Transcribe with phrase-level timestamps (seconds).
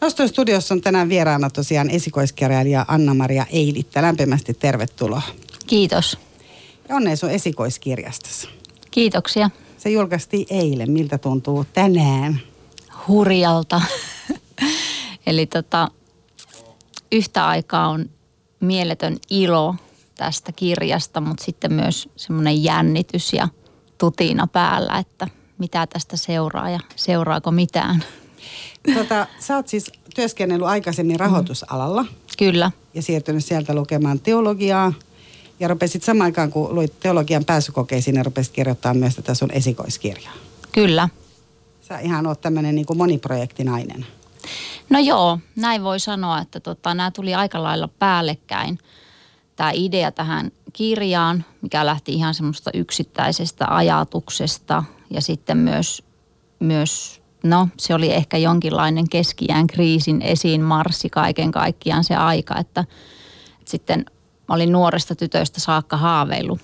[0.00, 4.02] Noston studiossa on tänään vieraana tosiaan esikoiskirjailija Anna-Maria Eilittä.
[4.02, 5.22] Lämpimästi tervetuloa.
[5.66, 6.18] Kiitos.
[6.88, 8.48] Ja onnea sun esikoiskirjastasi.
[8.90, 9.50] Kiitoksia.
[9.78, 10.90] Se julkaistiin eilen.
[10.90, 12.40] Miltä tuntuu tänään?
[13.08, 13.80] Hurjalta.
[15.26, 15.88] Eli tota,
[17.12, 18.10] yhtä aikaa on
[18.60, 19.74] mieletön ilo
[20.16, 23.48] tästä kirjasta, mutta sitten myös semmoinen jännitys ja
[23.98, 25.26] tutina päällä, että
[25.58, 28.04] mitä tästä seuraa ja seuraako mitään.
[28.94, 32.02] Tota, sä oot siis työskennellyt aikaisemmin rahoitusalalla.
[32.02, 32.08] Mm.
[32.38, 32.70] Kyllä.
[32.94, 34.92] Ja siirtynyt sieltä lukemaan teologiaa.
[35.60, 40.34] Ja rupesit samaan aikaan, kun luit teologian pääsykokeisiin, ja rupesit kirjoittaa myös tätä sun esikoiskirjaa.
[40.72, 41.08] Kyllä.
[41.80, 44.06] Sä ihan oot tämmöinen niin moniprojektinainen.
[44.90, 48.78] No joo, näin voi sanoa, että tota, nämä tuli aika lailla päällekkäin.
[49.56, 56.02] Tämä idea tähän kirjaan, mikä lähti ihan semmoista yksittäisestä ajatuksesta ja sitten myös,
[56.60, 62.80] myös no se oli ehkä jonkinlainen keskiään kriisin esiin marssi kaiken kaikkiaan se aika, että,
[62.80, 64.04] että sitten
[64.48, 66.60] mä olin nuoresta tytöstä saakka haaveillut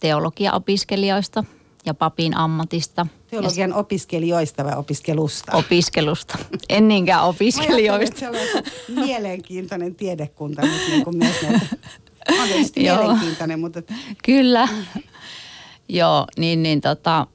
[0.00, 1.44] teologiaopiskelijoista
[1.86, 3.06] ja papin ammatista.
[3.30, 5.56] Teologian opiskelijoista vai opiskelusta?
[5.56, 6.38] Opiskelusta.
[6.68, 8.24] En niinkään opiskelijoista.
[8.24, 8.38] Mä se
[8.88, 11.66] on mielenkiintoinen tiedekunta, mutta niin kuin myös näitä.
[12.42, 13.82] On tietysti mielenkiintoinen, mutta...
[14.24, 14.68] Kyllä.
[15.88, 17.26] Joo, niin, niin tota,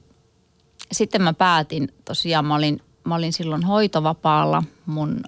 [0.92, 4.62] sitten mä päätin, tosiaan mä olin, mä olin silloin hoitovapaalla.
[4.86, 5.20] Mun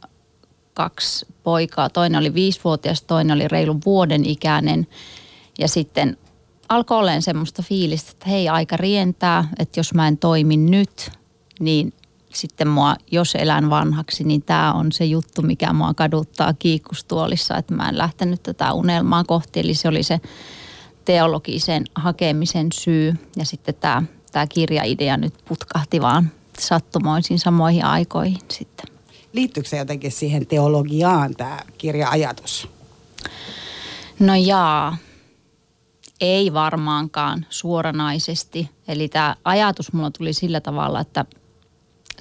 [0.75, 4.87] kaksi poikaa, toinen oli viisivuotias, toinen oli reilun vuoden ikäinen.
[5.59, 6.17] Ja sitten
[6.69, 11.11] alkoi olemaan semmoista fiilistä, että hei aika rientää, että jos mä en toimi nyt,
[11.61, 11.93] niin
[12.35, 17.75] sitten mua, jos elän vanhaksi, niin tämä on se juttu, mikä mua kaduttaa kiikkustuolissa, että
[17.75, 19.61] mä en lähtenyt tätä unelmaa kohti.
[19.61, 20.21] Eli se oli se
[21.05, 28.87] teologisen hakemisen syy ja sitten tämä, tämä kirjaidea nyt putkahti vaan sattumoisin samoihin aikoihin sitten.
[29.33, 32.69] Liittyykö se jotenkin siihen teologiaan tämä kirja-ajatus?
[34.21, 34.97] No jaa,
[36.21, 38.71] ei varmaankaan suoranaisesti.
[38.89, 41.25] Eli tämä ajatus mulla tuli sillä tavalla, että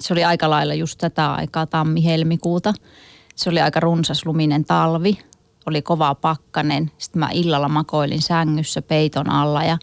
[0.00, 2.74] se oli aika lailla just tätä aikaa, tammi-helmikuuta.
[3.36, 5.18] Se oli aika runsasluminen talvi,
[5.66, 6.90] oli kova pakkanen.
[6.98, 9.78] Sitten mä illalla makoilin sängyssä peiton alla ja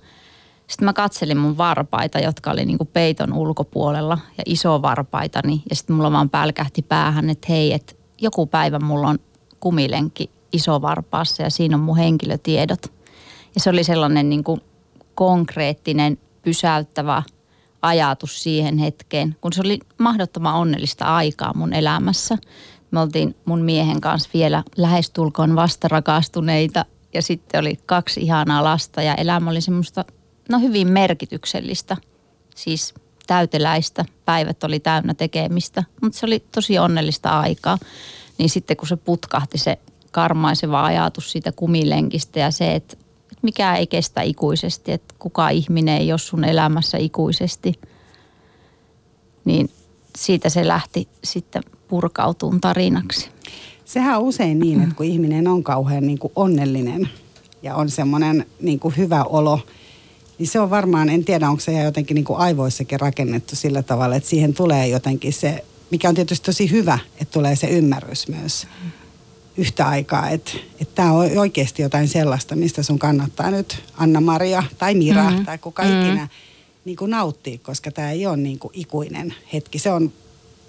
[0.73, 5.63] sitten mä katselin mun varpaita, jotka oli niinku peiton ulkopuolella ja iso varpaitani.
[5.69, 9.19] Ja sitten mulla vaan pälkähti päähän, että hei, että joku päivä mulla on
[9.59, 12.81] kumilenkki iso varpaassa ja siinä on mun henkilötiedot.
[13.55, 14.59] Ja se oli sellainen niinku
[15.15, 17.23] konkreettinen, pysäyttävä
[17.81, 22.37] ajatus siihen hetkeen, kun se oli mahdottoman onnellista aikaa mun elämässä.
[22.91, 29.15] Me oltiin mun miehen kanssa vielä lähestulkoon vastarakastuneita ja sitten oli kaksi ihanaa lasta ja
[29.15, 30.05] elämä oli semmoista,
[30.49, 31.97] no hyvin merkityksellistä.
[32.55, 32.93] Siis
[33.27, 37.77] täyteläistä, päivät oli täynnä tekemistä, mutta se oli tosi onnellista aikaa.
[38.37, 39.79] Niin sitten kun se putkahti se
[40.11, 42.97] karmaiseva ajatus siitä kumilenkistä ja se, että
[43.41, 47.73] mikä ei kestä ikuisesti, että kuka ihminen ei ole sun elämässä ikuisesti,
[49.45, 49.69] niin
[50.17, 53.29] siitä se lähti sitten purkautuun tarinaksi.
[53.85, 57.09] Sehän on usein niin, että kun ihminen on kauhean niin kuin onnellinen
[57.61, 59.59] ja on semmoinen niin hyvä olo,
[60.37, 63.83] niin se on varmaan, en tiedä onko se ihan jotenkin niin kuin aivoissakin rakennettu sillä
[63.83, 68.27] tavalla, että siihen tulee jotenkin se, mikä on tietysti tosi hyvä, että tulee se ymmärrys
[68.27, 68.67] myös
[69.57, 70.51] yhtä aikaa, että
[70.81, 75.45] että tämä on oikeasti jotain sellaista, mistä sun kannattaa nyt Anna-Maria tai Mira mm-hmm.
[75.45, 76.01] tai kuka mm-hmm.
[76.01, 76.27] ikinä
[76.85, 79.79] niin kuin nauttia, koska tämä ei ole niin kuin ikuinen hetki.
[79.79, 80.11] Se on,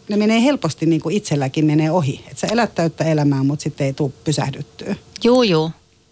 [0.08, 2.24] ne menee helposti niin kuin itselläkin menee ohi.
[2.26, 4.96] Että sä elät täyttä elämää, mutta sitten ei tule pysähdyttyä.
[5.24, 5.70] Juu, juu.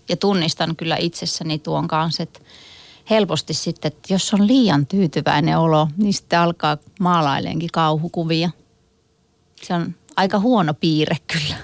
[0.09, 2.41] Ja tunnistan kyllä itsessäni tuon kanssa, että
[3.11, 8.51] helposti sitten, että jos on liian tyytyväinen olo, niin sitten alkaa maalaileenkin kauhukuvia.
[9.63, 11.57] Se on aika huono piirre kyllä.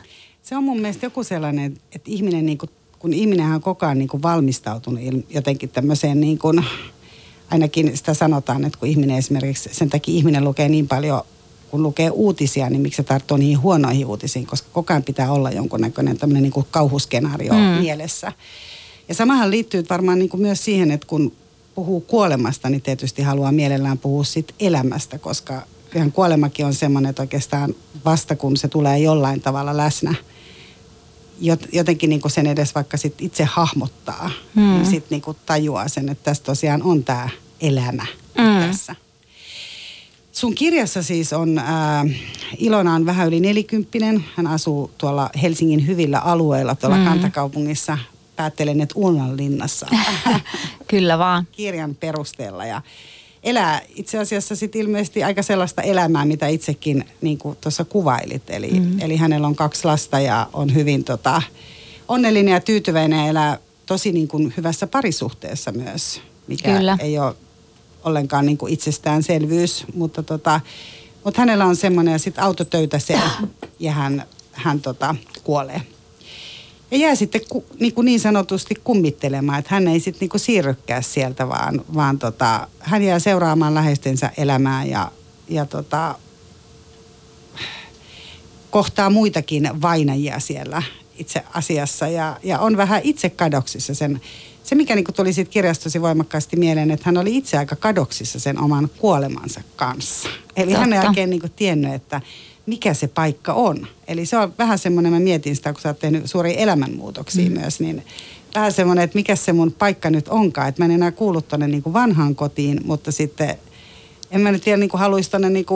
[0.43, 3.99] Se on mun mielestä joku sellainen, että ihminen niin kuin, kun ihminenhän on koko ajan
[3.99, 6.65] niin kuin valmistautunut jotenkin tämmöiseen niin kuin,
[7.51, 11.23] ainakin sitä sanotaan, että kun ihminen esimerkiksi, sen takia ihminen lukee niin paljon,
[11.71, 15.51] kun lukee uutisia, niin miksi se tarttuu niihin huonoihin uutisiin, koska koko ajan pitää olla
[15.51, 17.59] jonkunnäköinen tämmöinen niin kuin kauhuskenaario mm.
[17.61, 18.33] mielessä.
[19.09, 21.33] Ja samahan liittyy varmaan niin kuin myös siihen, että kun
[21.75, 27.23] puhuu kuolemasta, niin tietysti haluaa mielellään puhua sit elämästä, koska kyllähän kuolemakin on semmoinen, että
[27.23, 27.75] oikeastaan
[28.05, 30.15] vasta kun se tulee jollain tavalla läsnä–
[31.73, 34.63] jotenkin niin kuin sen edes vaikka sit itse hahmottaa, mm.
[34.63, 37.29] niin sitten niin tajuaa sen, että tässä tosiaan on tämä
[37.61, 38.07] elämä
[38.39, 38.67] mm.
[38.67, 38.97] tässä.
[40.33, 42.05] Sun kirjassa siis on, ää,
[42.59, 44.25] Ilona on vähän yli nelikymppinen.
[44.37, 47.05] Hän asuu tuolla Helsingin hyvillä alueilla tuolla mm.
[47.05, 47.99] kantakaupungissa.
[48.39, 49.87] Päättelen, että Uonanlinnassa.
[50.91, 51.47] Kyllä vaan.
[51.53, 52.67] Kirjan perusteella.
[52.67, 52.83] Ja,
[53.43, 58.51] elää itse asiassa sit ilmeisesti aika sellaista elämää, mitä itsekin niin tuossa kuvailit.
[58.51, 59.01] Eli, mm.
[59.01, 61.43] eli hänellä on kaksi lasta ja on hyvin tota,
[62.09, 66.99] onnellinen ja tyytyväinen ja elää tosi niin kuin hyvässä parisuhteessa myös, mikä Kyllä.
[67.01, 67.35] ei ole
[68.05, 70.61] ollenkaan niin kuin itsestäänselvyys, mutta, tota,
[71.25, 73.21] mutta hänellä on semmoinen ja sitten auto töytäsee
[73.79, 75.15] ja hän, hän tota,
[75.45, 75.83] kuolee.
[76.91, 81.03] Ja jää sitten ku, niin, kuin niin sanotusti kummittelemaan, että hän ei sitten niin siirrykää
[81.03, 85.13] sieltä, vaan, vaan tota, hän jää seuraamaan läheistensä elämää ja,
[85.49, 86.15] ja tota,
[88.71, 90.83] kohtaa muitakin vainajia siellä
[91.19, 94.21] itse asiassa ja, ja on vähän itse kadoksissa sen.
[94.65, 98.61] Se, mikä niin tuli siitä kirjastosi voimakkaasti mieleen, että hän oli itse aika kadoksissa sen
[98.61, 100.29] oman kuolemansa kanssa.
[100.57, 100.81] Eli Totta.
[100.81, 102.21] hän ei oikein niin tiennyt, että
[102.69, 103.87] mikä se paikka on.
[104.09, 107.61] Eli se on vähän semmoinen, mä mietin sitä, kun sä oot tehnyt suuria elämänmuutoksia mm.
[107.61, 108.05] myös, niin
[108.55, 110.69] vähän semmoinen, että mikä se mun paikka nyt onkaan.
[110.69, 113.59] Että mä en enää kuulu tuonne niin vanhaan kotiin, mutta sitten
[114.31, 115.67] en mä nyt vielä niin haluaisi tuonne niin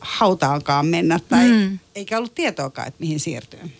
[0.00, 1.78] hautaankaan mennä tai mm.
[1.94, 3.70] eikä ollut tietoakaan, että mihin siirtyy.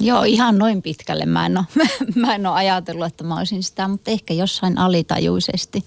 [0.00, 1.66] Joo, ihan noin pitkälle mä en, ole,
[2.14, 5.84] mä en ole ajatellut, että mä olisin sitä, mutta ehkä jossain alitajuisesti.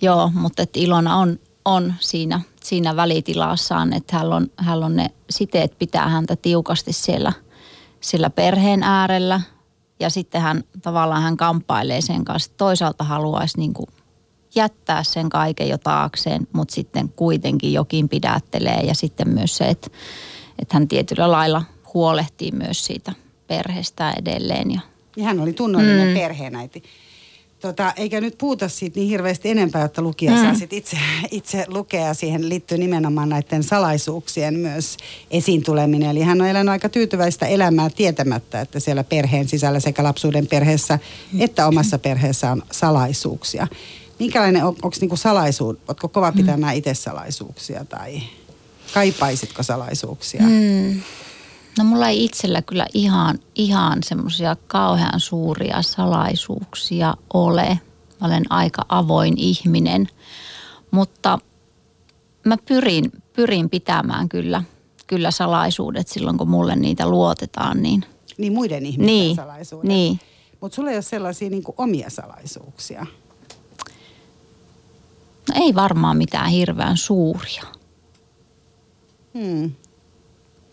[0.00, 5.10] Joo, mutta että Ilona on, on siinä, siinä välitilassaan, että hän on, hän on ne
[5.30, 7.32] siteet pitää häntä tiukasti siellä,
[8.00, 9.40] siellä perheen äärellä.
[10.00, 12.52] Ja sitten hän tavallaan hän kamppailee sen kanssa.
[12.56, 13.86] Toisaalta haluaisi niin kuin
[14.54, 18.80] jättää sen kaiken jo taakseen, mutta sitten kuitenkin jokin pidättelee.
[18.80, 19.90] Ja sitten myös se, että,
[20.58, 21.62] että hän tietyllä lailla
[21.94, 23.12] huolehtii myös siitä
[23.46, 24.70] perheestä edelleen.
[24.70, 24.80] Ja,
[25.16, 26.14] ja hän oli tunnollinen mm.
[26.14, 26.82] perheenäiti.
[27.62, 30.42] Tota, eikä nyt puhuta siitä niin hirveästi enempää, että lukija mm.
[30.42, 30.98] saa sit itse,
[31.30, 32.14] itse lukea.
[32.14, 34.96] Siihen liittyy nimenomaan näiden salaisuuksien myös
[35.30, 36.10] esiin tuleminen.
[36.10, 40.98] Eli hän on elänyt aika tyytyväistä elämää tietämättä, että siellä perheen sisällä sekä lapsuuden perheessä
[41.38, 43.66] että omassa perheessä on salaisuuksia.
[44.18, 46.36] Minkälainen, on, onko niinku salaisuus, oletko kova mm.
[46.36, 48.22] pitämään itse salaisuuksia tai
[48.94, 50.42] kaipaisitko salaisuuksia?
[50.42, 51.00] Mm.
[51.78, 57.78] No mulla ei itsellä kyllä ihan, ihan semmoisia kauhean suuria salaisuuksia ole.
[58.20, 60.08] Mä olen aika avoin ihminen,
[60.90, 61.38] mutta
[62.44, 64.62] mä pyrin, pyrin pitämään kyllä,
[65.06, 67.82] kyllä salaisuudet silloin, kun mulle niitä luotetaan.
[67.82, 68.04] Niin,
[68.38, 69.88] niin muiden ihmisten niin, salaisuudet.
[69.88, 70.20] Niin.
[70.60, 73.06] Mutta sulla ei ole sellaisia niin omia salaisuuksia.
[75.48, 77.62] No ei varmaan mitään hirveän suuria.
[79.34, 79.72] Hmm.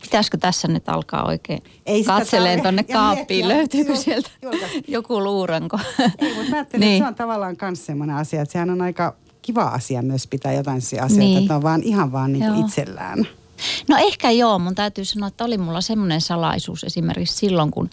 [0.02, 3.48] Pitäisikö tässä nyt alkaa oikein Ei katseleen tuonne kaappiin?
[3.48, 4.84] Löytyykö joo, sieltä julkaisin.
[4.88, 5.80] joku luuranko?
[6.20, 6.94] Ei, mutta mä ajattelin, niin.
[6.94, 10.54] että se on tavallaan myös semmoinen asia, että sehän on aika kiva asia myös pitää
[10.54, 11.38] jotain asioita, niin.
[11.38, 13.28] että on vaan ihan vaan niin kuin itsellään.
[13.90, 17.90] No ehkä joo, mun täytyy sanoa, että oli mulla semmoinen salaisuus esimerkiksi silloin, kun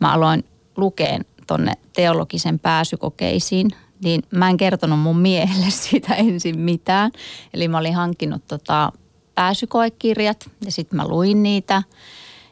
[0.00, 0.44] mä aloin
[0.76, 3.70] lukeen tonne teologisen pääsykokeisiin,
[4.04, 7.10] niin mä en kertonut mun miehelle siitä ensin mitään.
[7.54, 8.92] Eli mä olin hankkinut tota
[9.36, 11.82] pääsykoekirjat ja sitten mä luin niitä.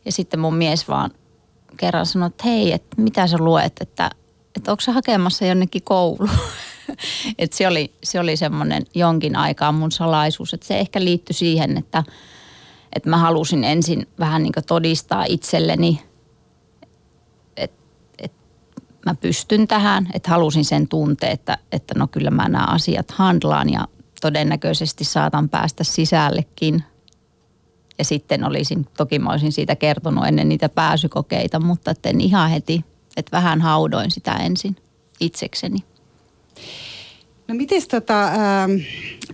[0.04, 1.10] Ja sitten mun mies vaan
[1.76, 4.10] kerran sanoi, että hei, että mitä sä luet, että,
[4.56, 6.30] että onko sä hakemassa jonnekin kouluun.
[7.38, 11.78] että se oli, se oli semmoinen jonkin aikaa mun salaisuus, että se ehkä liittyi siihen,
[11.78, 12.04] että,
[12.96, 16.02] että mä halusin ensin vähän niin todistaa itselleni,
[17.56, 17.82] että,
[18.18, 18.40] että
[19.06, 23.70] mä pystyn tähän, että halusin sen tunteen, että, että no kyllä mä nämä asiat handlaan
[23.70, 23.88] ja
[24.24, 26.82] todennäköisesti saatan päästä sisällekin.
[27.98, 32.84] Ja sitten olisin, toki mä olisin siitä kertonut ennen niitä pääsykokeita, mutta en ihan heti,
[33.16, 34.76] että vähän haudoin sitä ensin
[35.20, 35.78] itsekseni.
[37.48, 38.34] No miten tota, äh,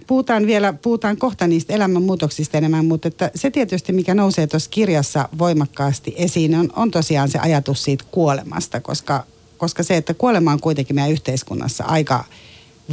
[0.06, 5.28] puhutaan vielä, puhutaan kohta niistä elämänmuutoksista enemmän, mutta että se tietysti, mikä nousee tuossa kirjassa
[5.38, 9.25] voimakkaasti esiin, on, on tosiaan se ajatus siitä kuolemasta, koska,
[9.59, 12.25] koska se, että kuolema on kuitenkin meidän yhteiskunnassa aika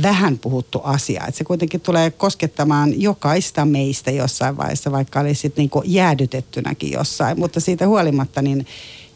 [0.01, 1.25] vähän puhuttu asia.
[1.27, 7.39] Että se kuitenkin tulee koskettamaan jokaista meistä jossain vaiheessa, vaikka olisi niin jäädytettynäkin jossain.
[7.39, 8.67] Mutta siitä huolimatta niin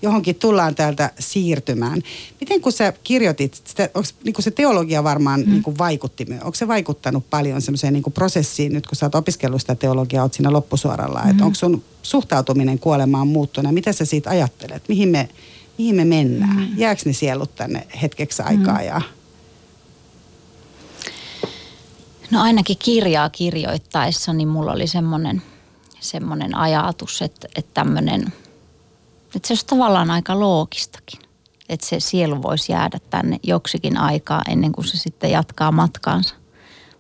[0.02, 2.02] johonkin tullaan täältä siirtymään.
[2.40, 5.50] Miten kun sä kirjoitit, sitä, onko, niin kuin se teologia varmaan mm.
[5.50, 9.62] niin kuin vaikutti, onko se vaikuttanut paljon semmoiseen niin prosessiin, nyt kun sä oot opiskellut
[9.62, 11.30] sitä teologiaa, oot siinä loppusuoralla, mm.
[11.30, 15.30] että onko sun suhtautuminen kuolemaan muuttunut mitä sä siitä ajattelet, mihin me,
[15.78, 16.78] mihin me mennään, mm.
[16.78, 18.86] jääkö ne sielut tänne hetkeksi aikaa mm.
[18.86, 19.02] ja
[22.32, 25.42] No ainakin kirjaa kirjoittaessa, niin mulla oli semmoinen,
[26.00, 28.34] semmoinen ajatus, että, että tämmöinen,
[29.36, 31.20] että se olisi tavallaan aika loogistakin.
[31.70, 36.36] Että se sielu voisi jäädä tänne joksikin aikaa ennen kuin se sitten jatkaa matkaansa.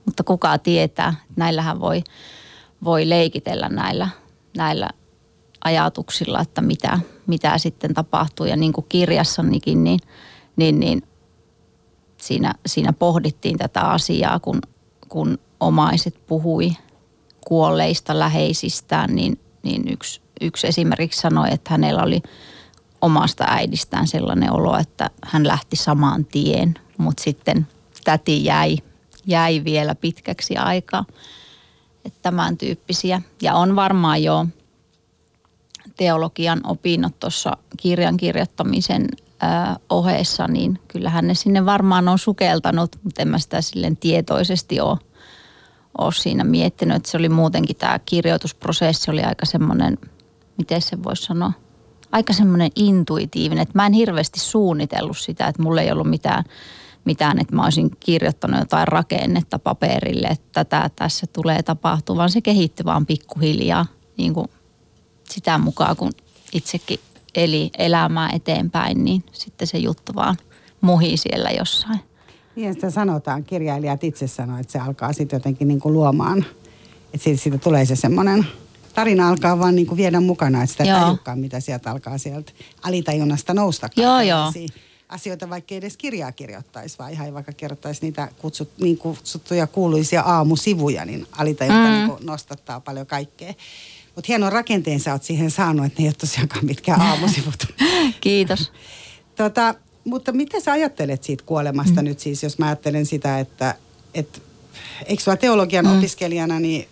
[0.05, 2.03] Mutta kuka tietää, näillähän voi,
[2.83, 4.09] voi leikitellä näillä,
[4.57, 4.89] näillä
[5.63, 8.45] ajatuksilla, että mitä, mitä sitten tapahtuu.
[8.45, 9.99] Ja niin kuin kirjassanikin, niin,
[10.55, 11.03] niin, niin
[12.17, 14.61] siinä, siinä pohdittiin tätä asiaa, kun,
[15.11, 16.71] kun omaiset puhui
[17.47, 22.21] kuolleista läheisistään, niin, niin yksi, yksi esimerkiksi sanoi, että hänellä oli
[23.01, 27.67] omasta äidistään sellainen olo, että hän lähti samaan tien, mutta sitten
[28.03, 28.77] täti jäi,
[29.25, 31.05] jäi vielä pitkäksi aikaa.
[32.05, 33.21] Että tämän tyyppisiä.
[33.41, 34.45] Ja on varmaan jo
[35.97, 39.07] teologian opinnot tuossa kirjan kirjoittamisen
[39.89, 44.97] ohessa, niin kyllähän ne sinne varmaan on sukeltanut, mutta en mä sitä silleen tietoisesti ole,
[45.97, 46.97] ole siinä miettinyt.
[46.97, 49.97] Että se oli muutenkin tämä kirjoitusprosessi oli aika semmoinen,
[50.57, 51.51] miten se voisi sanoa,
[52.11, 56.43] aika semmoinen intuitiivinen, että mä en hirveästi suunnitellut sitä, että mulla ei ollut mitään,
[57.05, 62.29] mitään, että mä olisin kirjoittanut jotain rakennetta paperille, että tämä tässä tulee tapahtumaan.
[62.29, 63.85] Se kehittyy vaan pikkuhiljaa
[64.17, 64.47] niin kuin
[65.29, 66.11] sitä mukaan, kun
[66.53, 66.99] itsekin
[67.35, 70.37] eli elämää eteenpäin, niin sitten se juttu vaan
[70.81, 71.99] muhii siellä jossain.
[72.55, 76.45] Niin sitä sanotaan, kirjailijat itse sanoo, että se alkaa sitten jotenkin niin kuin luomaan,
[77.13, 78.45] että siitä, siitä tulee se semmoinen
[78.95, 82.51] tarina alkaa vaan niin kuin viedä mukana, että sitä tajukaan, mitä sieltä alkaa sieltä
[82.83, 83.89] alitajunnasta nousta.
[83.95, 84.53] Joo, joo.
[85.09, 90.21] Asioita, vaikka ei edes kirjaa kirjoittaisi, vaan ihan vaikka kirjoittaisi niitä kutsut, niin kutsuttuja kuuluisia
[90.21, 91.91] aamusivuja, niin alitajunta mm.
[91.91, 93.53] niin kuin nostattaa paljon kaikkea.
[94.15, 97.65] Mutta hienon rakenteen sä oot siihen saanut, että ne ei ole tosiaankaan mitkään aamusivut.
[98.21, 98.71] Kiitos.
[99.35, 102.05] tota, mutta mitä sä ajattelet siitä kuolemasta mm.
[102.05, 103.75] nyt siis, jos mä ajattelen sitä, että
[104.13, 104.43] et,
[105.05, 105.97] eikö sulla teologian mm.
[105.97, 106.87] opiskelijana, niin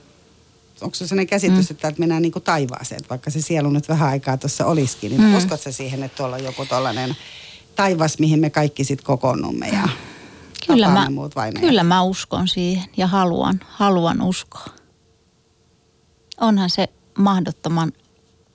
[0.81, 1.73] onko se sellainen käsitys, mm.
[1.73, 5.21] että täältä mennään niin kuin taivaaseen, vaikka se sielu nyt vähän aikaa tuossa olisikin, niin
[5.21, 5.37] mm.
[5.37, 7.15] uskot sä siihen, että tuolla on joku tollainen
[7.75, 9.89] taivas, mihin me kaikki sitten kokoonnumme ja
[10.67, 14.65] kyllä mä, muut Kyllä mä uskon siihen ja haluan, haluan uskoa.
[16.41, 16.87] Onhan se
[17.19, 17.91] mahdottoman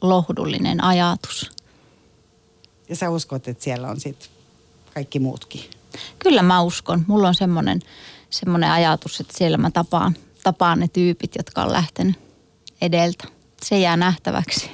[0.00, 1.50] lohdullinen ajatus.
[2.88, 4.28] Ja sä uskot, että siellä on sitten
[4.94, 5.60] kaikki muutkin?
[6.18, 7.04] Kyllä mä uskon.
[7.06, 7.80] Mulla on semmoinen,
[8.30, 12.16] semmoinen ajatus, että siellä mä tapaan, tapaan ne tyypit, jotka on lähtenyt
[12.80, 13.24] edeltä.
[13.62, 14.70] Se jää nähtäväksi.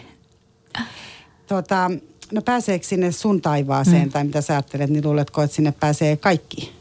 [1.47, 1.91] Tota,
[2.33, 4.13] no pääseekö sinne sun taivaaseen mm.
[4.13, 6.73] tai mitä sä ajattelet, niin luuletko, että sinne pääsee kaikki?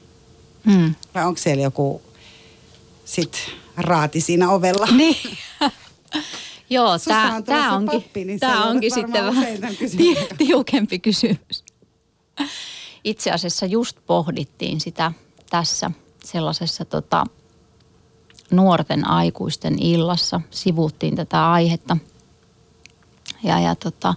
[0.65, 0.95] Mm.
[1.15, 2.01] Vai onko siellä joku
[3.05, 4.85] sit raati siinä ovella?
[4.85, 5.37] Niin.
[6.69, 9.45] Joo, tämä on tää onkin, pappi, niin tää onkin sitten vähän
[10.37, 11.63] tiukempi kysymys.
[13.03, 15.11] Itse asiassa just pohdittiin sitä
[15.49, 15.91] tässä
[16.23, 17.23] sellaisessa tota,
[18.51, 20.41] nuorten aikuisten illassa.
[20.51, 21.97] Sivuttiin tätä aihetta.
[23.43, 24.13] Ja, ja tota,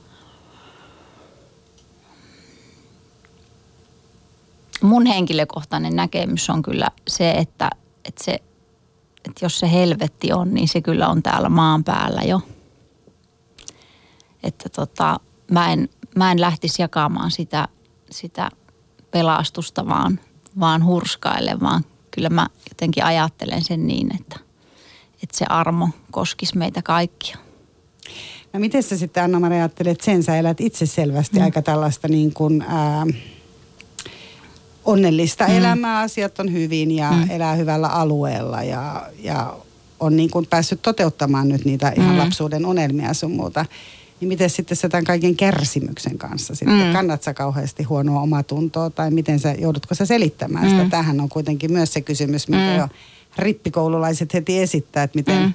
[4.82, 7.70] mun henkilökohtainen näkemys on kyllä se, että,
[8.04, 8.42] että se
[9.28, 12.40] että jos se helvetti on, niin se kyllä on täällä maan päällä jo.
[14.42, 17.68] Että tota, mä, en, mä en lähtisi jakamaan sitä,
[18.10, 18.50] sitä
[19.10, 20.20] pelastusta vaan,
[20.60, 24.38] vaan hurskaille, vaan kyllä mä jotenkin ajattelen sen niin, että,
[25.22, 27.36] että se armo koskisi meitä kaikkia.
[28.52, 30.22] No miten sä sitten Anna-Maria ajattelet sen?
[30.22, 31.44] Sä elät itse selvästi mm.
[31.44, 33.06] aika tällaista niin kuin, ää,
[34.84, 35.56] onnellista mm.
[35.56, 37.30] elämää, asiat on hyvin ja mm.
[37.30, 39.56] elää hyvällä alueella ja, ja
[40.00, 42.18] on niin kuin päässyt toteuttamaan nyt niitä ihan mm.
[42.18, 43.66] lapsuuden unelmia sun muuta.
[44.20, 46.86] Niin miten sitten sä tämän kaiken kärsimyksen kanssa sitten?
[46.86, 46.92] Mm.
[46.92, 50.70] Kannat sä kauheasti huonoa omatuntoa tai miten sä, joudutko sä selittämään mm.
[50.70, 50.88] sitä?
[50.90, 52.78] Tähän on kuitenkin myös se kysymys, mitä mm.
[52.78, 52.88] jo
[53.38, 55.52] rippikoululaiset heti esittää, että miten, mm.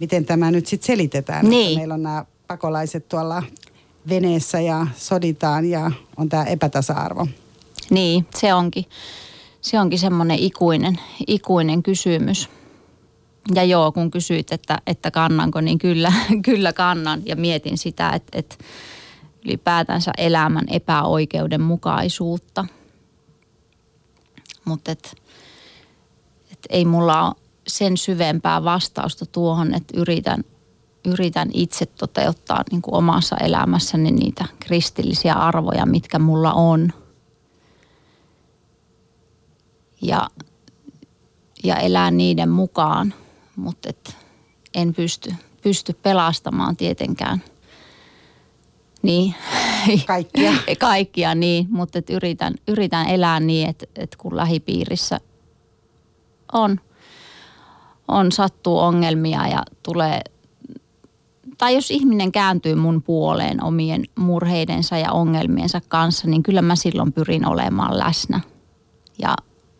[0.00, 1.48] miten tämä nyt sitten selitetään.
[1.48, 1.66] Niin.
[1.68, 3.42] Että meillä on nämä pakolaiset tuolla
[4.08, 7.26] veneessä ja soditaan ja on tämä epätasa-arvo.
[7.90, 8.84] Niin, se onkin,
[9.60, 12.48] se onkin semmoinen ikuinen, ikuinen kysymys.
[13.54, 16.12] Ja joo, kun kysyit, että, että kannanko, niin kyllä,
[16.44, 18.56] kyllä kannan ja mietin sitä, että, että
[19.44, 22.64] ylipäätänsä elämän epäoikeudenmukaisuutta.
[24.64, 25.16] Mutta et,
[26.52, 27.34] et ei mulla ole
[27.66, 30.44] sen syvempää vastausta tuohon, että yritän,
[31.04, 36.92] yritän itse toteuttaa niin kuin omassa elämässäni niitä kristillisiä arvoja, mitkä mulla on–
[40.02, 40.28] ja,
[41.64, 43.14] ja elää niiden mukaan,
[43.56, 44.16] mutta et
[44.74, 47.42] en pysty, pysty pelastamaan tietenkään.
[49.02, 49.34] Niin.
[50.06, 50.52] Kaikkia.
[50.78, 55.20] Kaikkia, niin, mutta et yritän, yritän elää niin, että et kun lähipiirissä
[56.52, 56.80] on,
[58.08, 60.20] on sattuu ongelmia ja tulee,
[61.58, 67.12] tai jos ihminen kääntyy mun puoleen omien murheidensa ja ongelmiensa kanssa, niin kyllä mä silloin
[67.12, 68.40] pyrin olemaan läsnä.
[69.18, 69.36] Ja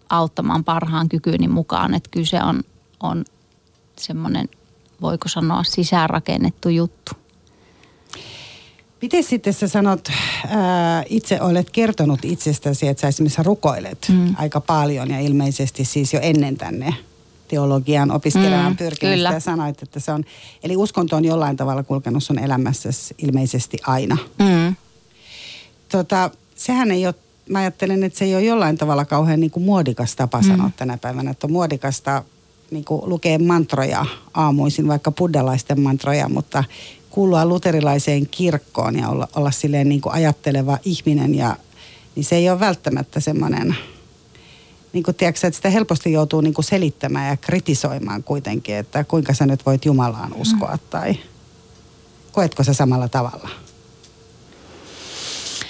[0.09, 1.95] auttamaan parhaan kykyni mukaan.
[1.95, 2.62] Että kyse on,
[3.00, 3.25] on
[3.99, 4.49] semmoinen,
[5.00, 7.12] voiko sanoa, sisäänrakennettu juttu.
[9.03, 10.09] Miten sitten sä sanot,
[10.49, 14.35] ää, itse olet kertonut itsestäsi, että sä esimerkiksi rukoilet mm.
[14.38, 16.95] aika paljon ja ilmeisesti siis jo ennen tänne
[17.49, 19.33] teologian opiskelemaan mm, pyrkimistä kyllä.
[19.33, 20.25] ja sanoit, että se on,
[20.62, 24.17] eli uskonto on jollain tavalla kulkenut sun elämässäsi ilmeisesti aina.
[24.38, 24.77] Mm.
[25.88, 27.15] Tota, sehän ei ole,
[27.49, 30.47] mä ajattelen, että se ei ole jollain tavalla kauhean niin kuin muodikas tapa mm.
[30.47, 32.25] sanoa tänä päivänä, että on muodikasta
[32.71, 36.64] niin kuin lukee mantroja aamuisin, vaikka buddhalaisten mantroja, mutta
[37.11, 41.57] kuulua luterilaiseen kirkkoon ja olla, olla silleen niin kuin ajatteleva ihminen ja
[42.14, 43.76] niin se ei ole välttämättä semmoinen,
[44.93, 49.35] niin kuin tiedätkö, että sitä helposti joutuu niin kuin selittämään ja kritisoimaan kuitenkin, että kuinka
[49.35, 50.78] sä nyt voit Jumalaan uskoa mm.
[50.90, 51.19] tai
[52.33, 53.49] koetko sä samalla tavalla?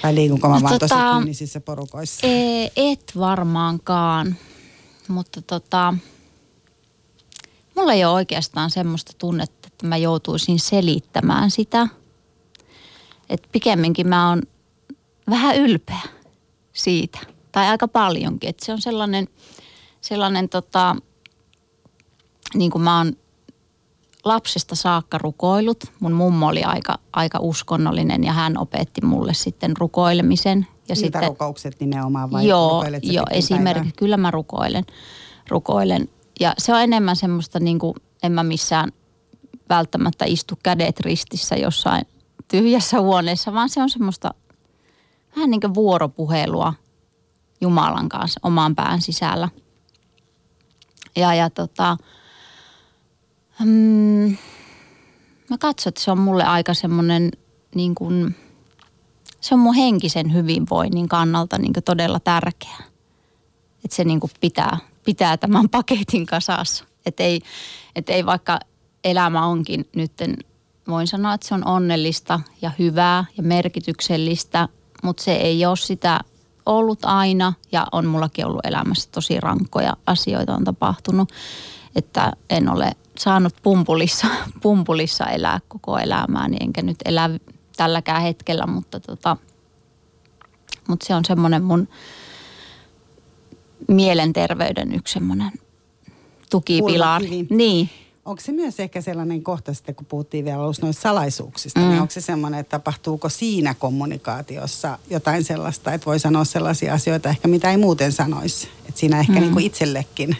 [0.02, 2.26] Vai liikunko mä no, vaan tota, tosi kyynisissä porukoissa?
[2.26, 4.36] E, et varmaankaan,
[5.08, 5.94] mutta tota,
[7.74, 11.88] mulla ei ole oikeastaan semmoista tunnetta, että mä joutuisin selittämään sitä.
[13.28, 14.42] Että pikemminkin mä oon
[15.30, 16.02] vähän ylpeä
[16.72, 17.18] siitä.
[17.52, 18.50] Tai aika paljonkin.
[18.50, 19.28] Että se on sellainen,
[20.00, 20.96] sellainen tota,
[22.54, 23.16] niin kuin mä oon
[24.28, 25.84] lapsesta saakka rukoillut.
[26.00, 30.58] Mun mummo oli aika, aika uskonnollinen ja hän opetti mulle sitten rukoilemisen.
[30.58, 34.84] Ja Mitä sitten, rukoukset nimenomaan vai Joo, joo esimerkiksi kyllä mä rukoilen.
[35.48, 36.08] rukoilen.
[36.40, 38.92] Ja se on enemmän semmoista niin kuin, en mä missään
[39.68, 42.06] välttämättä istu kädet ristissä jossain
[42.48, 44.30] tyhjässä huoneessa, vaan se on semmoista
[45.36, 46.74] vähän niin kuin vuoropuhelua
[47.60, 49.48] Jumalan kanssa oman pään sisällä.
[51.16, 51.96] Ja, ja tota,
[53.64, 54.36] mm,
[55.50, 57.30] mä katson, että se on mulle aika semmoinen
[57.74, 58.36] niin kuin,
[59.40, 62.82] se on mun henkisen hyvinvoinnin kannalta niin kuin todella tärkeää.
[63.84, 66.84] Että se niin kuin pitää, pitää tämän paketin kasassa.
[67.06, 67.40] Että ei,
[67.96, 68.60] et ei vaikka
[69.04, 70.36] elämä onkin nytten,
[70.88, 74.68] voin sanoa, että se on onnellista ja hyvää ja merkityksellistä,
[75.02, 76.20] mutta se ei ole sitä
[76.66, 81.32] ollut aina ja on mullakin ollut elämässä tosi rankkoja asioita on tapahtunut,
[81.96, 84.26] että en ole saanut pumpulissa,
[84.62, 87.30] pumpulissa elää koko elämääni, enkä nyt elä
[87.76, 89.36] tälläkään hetkellä, mutta, tota,
[90.88, 91.88] mutta se on semmoinen mun
[93.88, 95.52] mielenterveyden yksi semmoinen
[96.50, 97.46] tukipilari.
[97.50, 97.90] Niin.
[98.24, 101.92] Onko se myös ehkä sellainen kohta sitten, kun puhuttiin vielä alussa noista salaisuuksista, niin mm.
[101.92, 107.28] niin onko se semmoinen, että tapahtuuko siinä kommunikaatiossa jotain sellaista, että voi sanoa sellaisia asioita
[107.28, 108.68] ehkä mitä ei muuten sanoisi.
[108.88, 109.40] Että siinä ehkä mm.
[109.40, 110.36] niin kuin itsellekin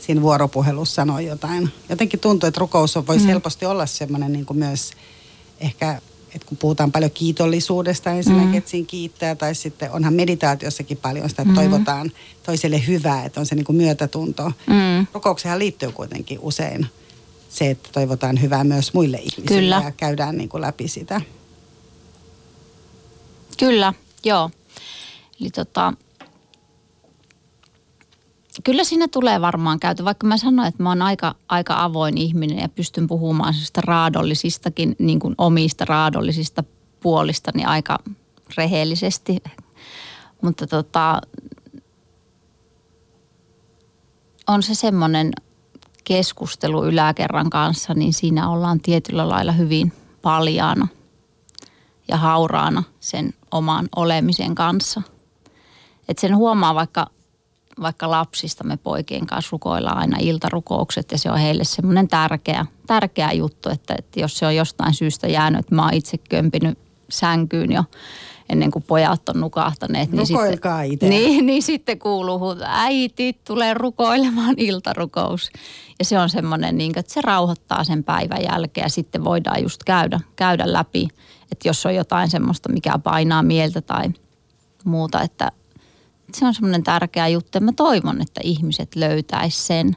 [0.00, 1.68] siinä vuoropuhelussa sanoo jotain.
[1.88, 3.28] Jotenkin tuntuu, että rukous voisi mm.
[3.28, 4.90] helposti olla semmoinen niin myös
[5.60, 6.00] ehkä
[6.34, 8.58] että kun puhutaan paljon kiitollisuudesta ensinnäkin, mm.
[8.58, 11.56] että siinä kiittää, tai sitten onhan meditaatiossakin paljon sitä, että mm.
[11.56, 14.52] toivotaan toiselle hyvää, että on se niin kuin myötätunto.
[14.66, 15.06] Mm.
[15.14, 16.86] Rukoukseen liittyy kuitenkin usein
[17.48, 19.82] se, että toivotaan hyvää myös muille ihmisille Kyllä.
[19.84, 21.20] ja käydään niin kuin läpi sitä.
[23.58, 24.50] Kyllä, joo.
[25.40, 25.92] Eli tota,
[28.64, 32.58] kyllä siinä tulee varmaan käyty, vaikka mä sanoin, että mä oon aika, aika avoin ihminen
[32.58, 36.64] ja pystyn puhumaan raadollisistakin, niin kuin omista raadollisista
[37.00, 37.98] puolista, niin aika
[38.56, 39.42] rehellisesti.
[40.42, 41.20] Mutta tota,
[44.48, 45.32] on se semmoinen
[46.04, 49.92] keskustelu yläkerran kanssa, niin siinä ollaan tietyllä lailla hyvin
[50.22, 50.88] paljaana
[52.08, 55.02] ja hauraana sen oman olemisen kanssa.
[56.08, 57.06] Et sen huomaa vaikka,
[57.82, 63.32] vaikka lapsista me poikien kanssa rukoillaan aina iltarukoukset ja se on heille semmoinen tärkeä, tärkeä
[63.32, 66.78] juttu, että, että jos se on jostain syystä jäänyt, että mä oon itse kömpinyt
[67.10, 67.84] sänkyyn jo
[68.50, 70.12] ennen kuin pojat on nukahtaneet.
[70.12, 71.08] Niin sitten, itse.
[71.08, 75.50] Niin, niin sitten kuuluu, että äiti tulee rukoilemaan iltarukous.
[75.98, 79.84] Ja se on semmoinen, niin että se rauhoittaa sen päivän jälkeen ja sitten voidaan just
[79.84, 81.08] käydä, käydä läpi,
[81.52, 84.04] että jos on jotain semmoista, mikä painaa mieltä tai
[84.84, 85.52] muuta, että
[86.38, 87.56] se on semmoinen tärkeä juttu.
[87.56, 89.96] Ja mä toivon, että ihmiset löytäisi sen,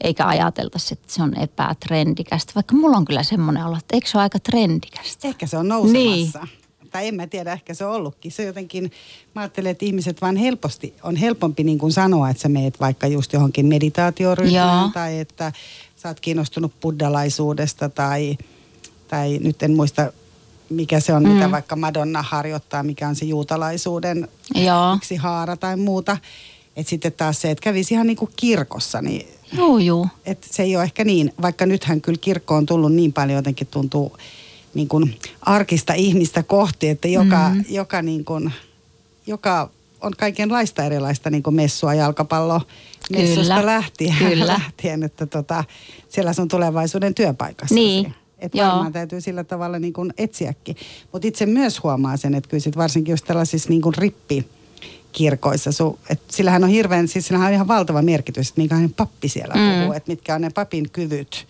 [0.00, 2.52] eikä ajateltaisi, että se on epätrendikästä.
[2.54, 5.28] Vaikka mulla on kyllä semmoinen olo, että eikö se ole aika trendikästä?
[5.28, 6.38] Ehkä se on nousemassa.
[6.38, 8.32] Niin tai en mä tiedä, ehkä se on ollutkin.
[8.32, 8.92] Se jotenkin,
[9.34, 13.06] mä ajattelen, että ihmiset vaan helposti, on helpompi niin kuin sanoa, että sä meet vaikka
[13.06, 15.52] just johonkin meditaatioryhmään tai että
[15.96, 18.38] sä oot kiinnostunut buddhalaisuudesta tai,
[19.08, 20.12] tai nyt en muista
[20.70, 21.28] mikä se on, mm.
[21.28, 24.94] mitä vaikka Madonna harjoittaa, mikä on se juutalaisuuden Joo.
[24.94, 26.16] yksi haara tai muuta.
[26.76, 30.08] Että sitten taas se, että kävisi ihan niin kuin kirkossa, niin Joo, joo.
[30.26, 33.66] Et se ei ole ehkä niin, vaikka nythän kyllä kirkko on tullut niin paljon jotenkin
[33.66, 34.16] tuntuu
[34.74, 37.64] niin kuin arkista ihmistä kohti, että joka, mm.
[37.68, 38.52] joka, niin kuin,
[39.26, 42.60] joka on kaikenlaista erilaista niin kuin messua, jalkapallo,
[43.10, 44.46] messusta lähtien, Kyllä.
[44.46, 45.64] lähtien, että tota,
[46.08, 47.74] siellä sun tulevaisuuden työpaikassa.
[47.74, 50.76] Niin, Että varmaan täytyy sillä tavalla niin kuin etsiäkin.
[51.12, 54.46] Mutta itse myös huomaa sen, että kyllä sit varsinkin just tällaisissa niin kuin rippi
[55.12, 55.72] kirkoissa.
[55.72, 59.54] Su, et sillähän on hirveän, siis sillähän on ihan valtava merkitys, että minkälainen pappi siellä
[59.54, 59.80] mm.
[59.80, 61.46] puhuu, että mitkä on ne papin kyvyt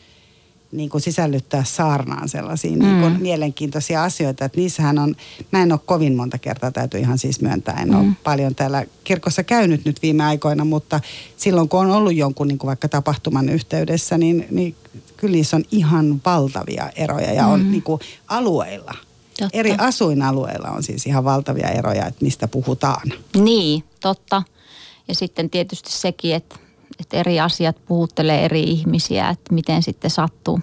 [0.73, 2.79] niin kuin sisällyttää saarnaan sellaisia mm.
[2.79, 4.45] niin kuin mielenkiintoisia asioita.
[4.45, 5.17] Että niissähän on,
[5.53, 8.01] mä en ole kovin monta kertaa, täytyy ihan siis myöntää, en mm.
[8.01, 11.01] ole paljon täällä kirkossa käynyt nyt viime aikoina, mutta
[11.37, 14.75] silloin kun on ollut jonkun niin kuin vaikka tapahtuman yhteydessä, niin, niin
[15.17, 17.53] kyllä niissä on ihan valtavia eroja ja mm.
[17.53, 18.95] on niin kuin alueilla.
[19.41, 19.59] Totta.
[19.59, 23.13] Eri asuinalueilla on siis ihan valtavia eroja, että mistä puhutaan.
[23.35, 24.43] Niin, totta.
[25.09, 26.57] Ja sitten tietysti sekin, että
[27.01, 30.61] että eri asiat puhuttelee eri ihmisiä, että miten sitten sattuu.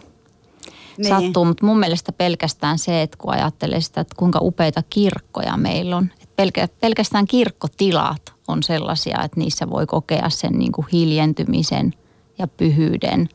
[0.98, 1.08] Niin.
[1.10, 1.46] sattuu.
[1.46, 6.10] Mutta mun mielestä pelkästään se, että kun ajattelee sitä, että kuinka upeita kirkkoja meillä on.
[6.14, 11.94] Että pelkä, pelkästään kirkkotilat on sellaisia, että niissä voi kokea sen niin kuin hiljentymisen
[12.38, 13.30] ja pyhyyden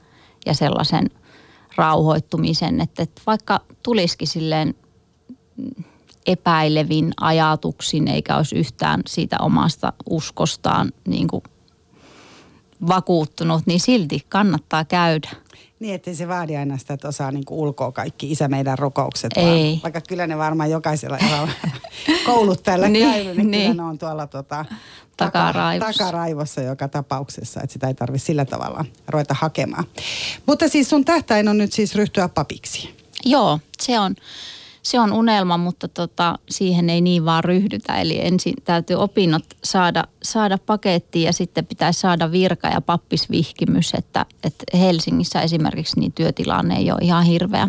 [0.49, 1.11] ja sellaisen
[1.77, 2.81] rauhoittumisen.
[2.81, 4.75] Että, että vaikka tulisikin silleen
[6.27, 11.43] epäilevin ajatuksin eikä olisi yhtään siitä omasta uskostaan niin kuin
[12.89, 15.31] vakuuttunut, niin silti kannattaa käydä.
[15.81, 19.33] Niin, ettei se vaadi aina sitä, että osaa niin ulkoa kaikki isä meidän rukoukset.
[19.37, 19.45] Ei.
[19.45, 21.19] Vaan, vaikka kyllä ne varmaan jokaisella
[22.27, 24.65] kouluttajalla niin, käynyt, niin, niin, kyllä ne on tuolla tota,
[25.17, 25.93] takaraivossa.
[25.93, 27.61] takaraivossa joka tapauksessa.
[27.61, 29.85] Että sitä ei tarvitse sillä tavalla ruveta hakemaan.
[30.47, 32.95] Mutta siis sun tähtäin on nyt siis ryhtyä papiksi.
[33.25, 34.15] Joo, se on
[34.89, 38.01] se on unelma, mutta tota, siihen ei niin vaan ryhdytä.
[38.01, 43.95] Eli ensin täytyy opinnot saada, saada pakettiin ja sitten pitäisi saada virka ja pappisvihkimys.
[43.95, 47.69] Että, että Helsingissä esimerkiksi niin työtilanne ei ole ihan hirveä,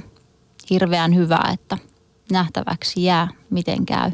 [0.70, 1.78] hirveän hyvä, että
[2.32, 4.12] nähtäväksi jää, miten käy.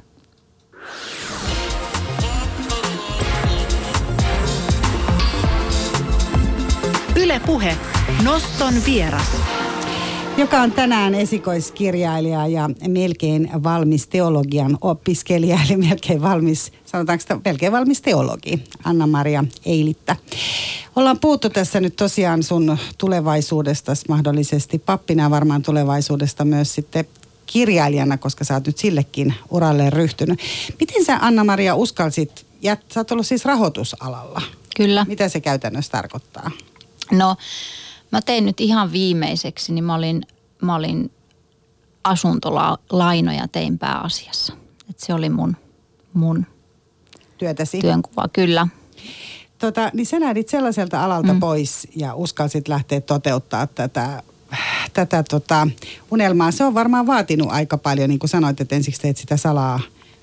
[7.15, 7.77] Yle Puhe.
[8.23, 9.54] Noston vieras
[10.37, 17.71] joka on tänään esikoiskirjailija ja melkein valmis teologian opiskelija, eli melkein valmis, sanotaanko sitä, melkein
[17.71, 20.15] valmis teologi, Anna-Maria Eilittä.
[20.95, 27.05] Ollaan puhuttu tässä nyt tosiaan sun tulevaisuudesta mahdollisesti pappina varmaan tulevaisuudesta myös sitten
[27.45, 30.39] kirjailijana, koska sä oot nyt sillekin uralle ryhtynyt.
[30.79, 34.41] Miten sä Anna-Maria uskalsit, ja sä oot ollut siis rahoitusalalla.
[34.75, 35.05] Kyllä.
[35.07, 36.51] Mitä se käytännössä tarkoittaa?
[37.11, 37.35] No
[38.15, 40.21] Mä tein nyt ihan viimeiseksi, niin mä olin,
[40.61, 41.11] mä olin
[42.03, 44.53] asuntolainoja tein pääasiassa.
[44.89, 45.57] Et se oli mun,
[46.13, 46.45] mun
[47.37, 47.79] Työtäsi.
[47.79, 48.67] työnkuva, kyllä.
[49.59, 51.39] Tota, niin sä lähdit sellaiselta alalta mm.
[51.39, 54.23] pois ja uskalsit lähteä toteuttaa tätä,
[54.93, 55.67] tätä tota,
[56.11, 56.51] unelmaa.
[56.51, 59.79] Se on varmaan vaatinut aika paljon, niin kuin sanoit, että ensiksi teet sitä salaa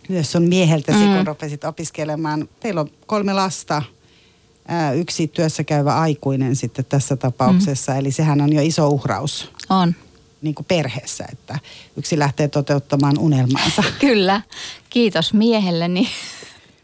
[0.09, 1.16] myös sun mieheltäsi, mm.
[1.16, 2.48] kun rupesit opiskelemaan.
[2.61, 3.83] Teillä on kolme lasta–
[4.94, 7.92] yksi työssä käyvä aikuinen sitten tässä tapauksessa.
[7.92, 7.98] Mm.
[7.98, 9.51] Eli sehän on jo iso uhraus.
[9.70, 9.94] On.
[10.42, 11.59] Niin kuin perheessä, että
[11.96, 13.83] yksi lähtee toteuttamaan unelmaansa.
[14.01, 14.42] Kyllä.
[14.90, 16.09] Kiitos miehelleni.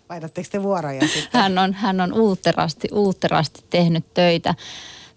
[0.08, 1.40] Vaihdatteko te vuoroja sitten?
[1.40, 4.54] Hän on, hän on uutterasti, uutterasti tehnyt töitä.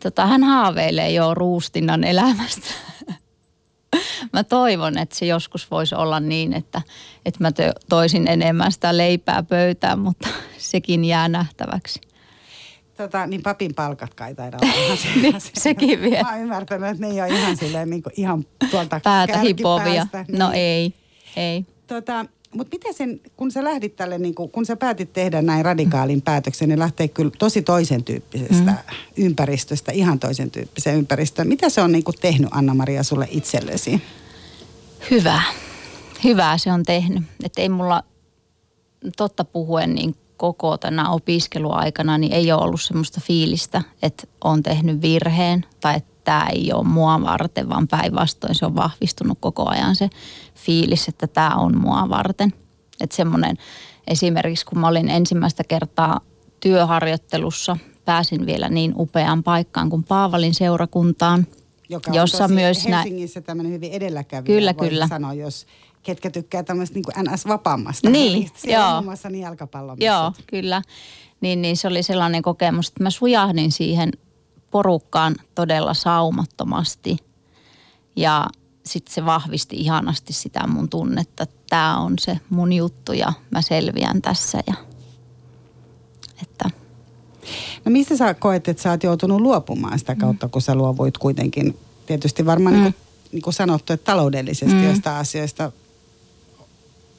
[0.03, 2.67] Tota, hän haaveilee jo ruustinnan elämästä.
[4.33, 6.81] Mä toivon, että se joskus voisi olla niin, että,
[7.25, 7.51] että mä
[7.89, 12.01] toisin enemmän sitä leipää pöytään, mutta sekin jää nähtäväksi.
[13.01, 16.23] Tota, niin papin palkat kai taida olla ihan niin, sekin vielä.
[16.23, 20.07] Mä oon ymmärtänyt, että ne ei ole ihan silleen niin kuin ihan tuolta Päätä hipovia.
[20.27, 20.39] Niin.
[20.39, 20.93] No ei,
[21.35, 21.65] ei.
[21.87, 25.65] Tota, mutta miten sen, kun sä lähdit tälle, niin kun, kun sä päätit tehdä näin
[25.65, 26.21] radikaalin mm.
[26.21, 29.25] päätöksen, niin lähtee kyllä tosi toisen tyyppisestä mm.
[29.25, 31.47] ympäristöstä, ihan toisen tyyppiseen ympäristöön.
[31.47, 34.01] Mitä se on niin tehnyt, Anna-Maria, sulle itsellesi?
[35.11, 35.43] Hyvää.
[36.23, 37.23] Hyvää se on tehnyt.
[37.43, 38.03] Että ei mulla
[39.17, 45.01] totta puhuen niin koko tänä opiskeluaikana, niin ei ole ollut semmoista fiilistä, että on tehnyt
[45.01, 49.95] virheen tai että tämä ei ole mua varten, vaan päinvastoin se on vahvistunut koko ajan
[49.95, 50.09] se
[50.55, 52.53] fiilis, että tämä on mua varten.
[53.01, 53.57] Että semmoinen
[54.07, 56.19] esimerkiksi, kun mä olin ensimmäistä kertaa
[56.59, 61.47] työharjoittelussa, pääsin vielä niin upeaan paikkaan kuin Paavalin seurakuntaan.
[61.89, 65.07] Joka on jossa myös Helsingissä nä- tämmöinen hyvin edelläkävijä, kyllä, kyllä.
[65.07, 65.65] sanoa, jos
[66.03, 68.09] ketkä tykkää tämmöistä niin NS-vapaammasta.
[68.09, 68.91] Niin, Eli joo.
[68.91, 69.97] muun muassa niin jalkapallon.
[69.99, 70.81] Joo, kyllä.
[71.41, 74.11] Niin, niin se oli sellainen kokemus, että mä sujahdin siihen
[74.71, 77.17] porukkaan todella saumattomasti.
[78.15, 78.45] Ja
[78.85, 83.61] sitten se vahvisti ihanasti sitä mun tunnetta, että tämä on se mun juttu ja mä
[83.61, 84.59] selviän tässä.
[84.67, 84.73] Ja,
[86.41, 86.69] että.
[87.85, 90.51] No mistä sä koet, että sä oot joutunut luopumaan sitä kautta, mm.
[90.51, 92.81] kun sä luovuit kuitenkin tietysti varmaan mm.
[92.81, 94.89] niin, kuin, niin kuin sanottu, että taloudellisesti mm.
[94.89, 95.71] jostain asioista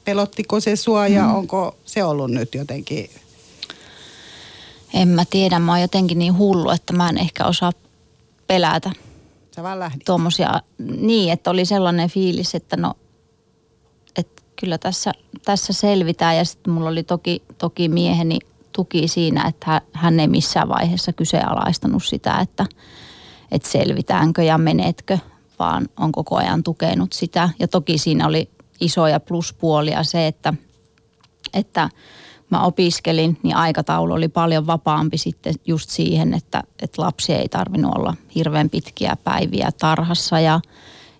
[0.04, 1.34] pelottiko se sua ja mm.
[1.34, 3.10] onko se ollut nyt jotenkin?
[4.94, 7.72] En mä tiedä, mä oon jotenkin niin hullu, että mä en ehkä osaa
[8.46, 8.90] pelätä.
[9.56, 10.04] Sä vaan lähdit.
[10.04, 10.60] tuommoisia,
[10.96, 12.94] niin, että oli sellainen fiilis, että no,
[14.16, 15.12] että kyllä tässä,
[15.44, 16.36] tässä selvitään.
[16.36, 18.38] Ja sitten mulla oli toki, toki mieheni
[18.72, 22.66] tuki siinä, että hän- ei missään vaiheessa kyseenalaistanut sitä, että,
[23.50, 25.18] että selvitäänkö ja menetkö,
[25.58, 27.48] vaan on koko ajan tukenut sitä.
[27.58, 28.50] Ja toki siinä oli
[28.84, 30.54] isoja pluspuolia se, että,
[31.54, 31.88] että
[32.50, 37.94] mä opiskelin, niin aikataulu oli paljon vapaampi sitten just siihen, että, että lapsi ei tarvinnut
[37.94, 40.60] olla hirveän pitkiä päiviä tarhassa ja,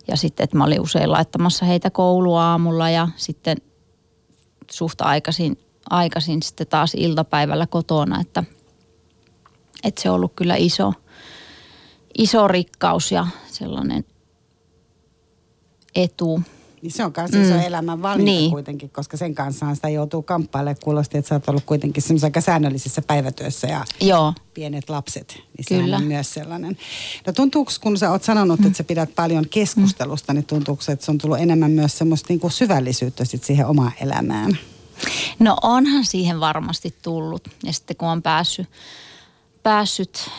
[0.07, 3.57] ja sitten, että mä olin usein laittamassa heitä kouluaamulla ja sitten
[4.71, 8.43] suht aikaisin, aikaisin sitten taas iltapäivällä kotona, että,
[9.83, 10.93] että se on ollut kyllä iso,
[12.17, 14.05] iso rikkaus ja sellainen
[15.95, 16.41] etu.
[16.83, 17.59] Niin se on myös iso Mm.
[17.61, 18.51] elämän valinta Niin.
[18.51, 20.75] kuitenkin, koska sen kanssa sitä joutuu kamppailemaan.
[20.83, 25.35] Kuulosti, että sä oot ollut kuitenkin semmoisessa aika säännöllisessä päivätyössä ja Joo, pienet lapset.
[25.69, 25.97] Niin Kyllä.
[25.97, 26.77] on myös sellainen.
[27.27, 31.11] No tuntuuko, kun sä oot sanonut, että sä pidät paljon keskustelusta, niin tuntuuko, että se
[31.11, 34.57] on tullut enemmän myös semmoista niinku syvällisyyttä sit siihen omaan elämään?
[35.39, 37.47] No onhan siihen varmasti tullut.
[37.63, 38.67] Ja sitten kun on päässyt,
[39.63, 40.29] päässyt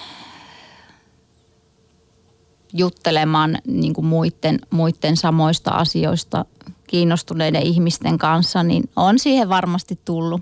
[2.75, 6.45] juttelemaan niin kuin muiden, muiden samoista asioista
[6.87, 10.41] kiinnostuneiden ihmisten kanssa, niin on siihen varmasti tullut,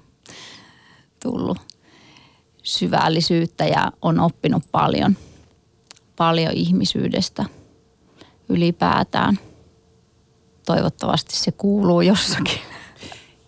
[1.22, 1.58] tullut
[2.62, 5.16] syvällisyyttä ja on oppinut paljon,
[6.16, 7.44] paljon ihmisyydestä
[8.48, 9.38] ylipäätään.
[10.66, 12.71] Toivottavasti se kuuluu jossakin.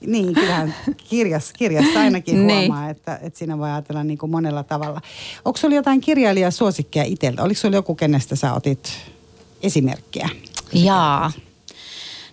[0.07, 0.75] Niin, kyllähän
[1.09, 2.59] kirjas, kirjassa ainakin Niin.
[2.73, 5.01] huomaa, että, että siinä voi ajatella niin kuin monella tavalla.
[5.45, 7.43] Onko sulla jotain kirjailijasuosikkeja itseltä?
[7.43, 8.93] Oliko sulla joku, kenestä sä otit
[9.62, 10.29] esimerkkiä?
[10.73, 11.33] Jaa.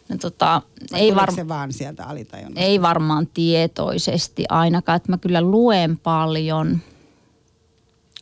[0.10, 2.62] No tota, Vai ei, var, se vaan sieltä alitajunnasta?
[2.62, 6.80] ei varmaan tietoisesti ainakaan, että mä kyllä luen paljon,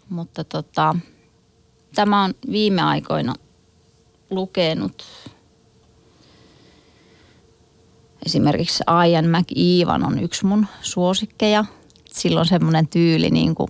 [0.09, 0.95] mutta tota,
[1.95, 3.35] tämä on viime aikoina
[4.29, 5.05] lukenut
[8.25, 11.65] esimerkiksi Ian McEwan on yksi mun suosikkeja.
[12.11, 13.69] Sillä on semmoinen tyyli, niin kuin,